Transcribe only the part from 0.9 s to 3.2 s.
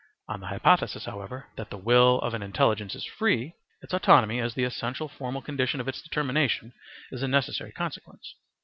however, that the will of an intelligence is